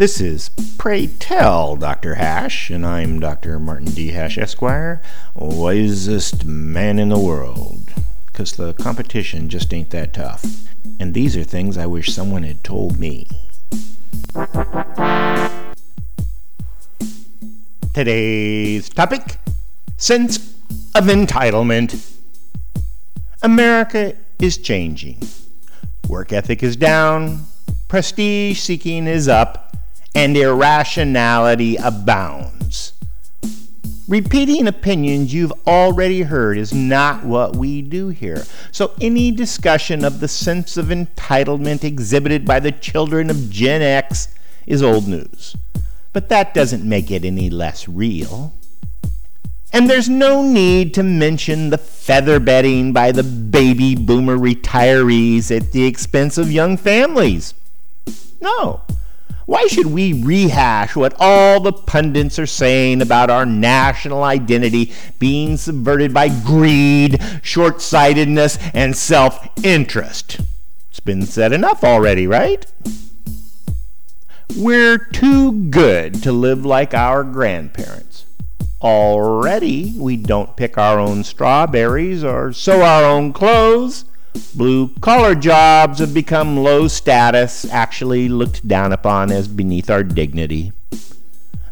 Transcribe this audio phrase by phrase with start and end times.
[0.00, 2.14] This is Pray Tell Dr.
[2.14, 3.58] Hash, and I'm Dr.
[3.58, 4.12] Martin D.
[4.12, 5.02] Hash, Esquire,
[5.34, 7.92] wisest man in the world.
[8.24, 10.42] Because the competition just ain't that tough.
[10.98, 13.28] And these are things I wish someone had told me.
[17.92, 19.36] Today's topic
[19.98, 20.38] Sense
[20.94, 22.18] of Entitlement.
[23.42, 25.22] America is changing.
[26.08, 27.44] Work ethic is down,
[27.86, 29.66] prestige seeking is up,
[30.14, 32.92] and irrationality abounds.
[34.08, 38.42] Repeating opinions you've already heard is not what we do here.
[38.72, 44.26] So, any discussion of the sense of entitlement exhibited by the children of Gen X
[44.66, 45.54] is old news.
[46.12, 48.52] But that doesn't make it any less real.
[49.72, 55.70] And there's no need to mention the feather bedding by the baby boomer retirees at
[55.70, 57.54] the expense of young families.
[58.40, 58.80] No.
[59.50, 65.56] Why should we rehash what all the pundits are saying about our national identity being
[65.56, 70.38] subverted by greed, short sightedness, and self interest?
[70.88, 72.64] It's been said enough already, right?
[74.56, 78.26] We're too good to live like our grandparents.
[78.80, 84.04] Already, we don't pick our own strawberries or sew our own clothes.
[84.54, 90.72] Blue collar jobs have become low status, actually looked down upon as beneath our dignity.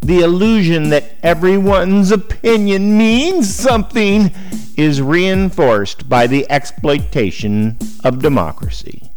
[0.00, 4.32] The illusion that everyone's opinion means something
[4.76, 9.10] is reinforced by the exploitation of democracy.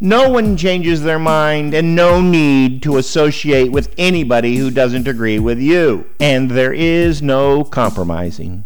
[0.00, 5.38] No one changes their mind and no need to associate with anybody who doesn't agree
[5.38, 6.06] with you.
[6.20, 8.64] And there is no compromising.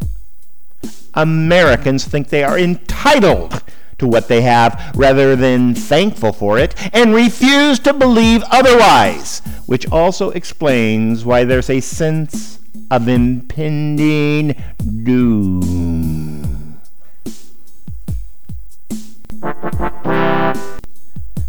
[1.13, 3.60] Americans think they are entitled
[4.01, 9.87] to what they have rather than thankful for it and refuse to believe otherwise, which
[9.91, 12.57] also explains why there's a sense
[12.89, 14.55] of impending
[15.03, 16.79] doom.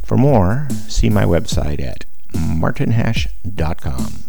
[0.04, 2.04] For more, see my website at
[2.34, 4.21] martinhash.com.